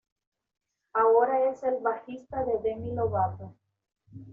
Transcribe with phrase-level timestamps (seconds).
[0.93, 3.53] Ahora es el bajista de Demi Lovato.